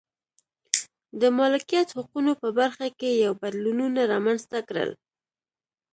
[1.21, 4.91] د مالکیت حقونو په برخه کې یې بدلونونه رامنځته کړل.